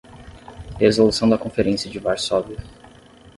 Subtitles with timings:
[0.79, 2.57] Resolução da Conferência de Varsóvia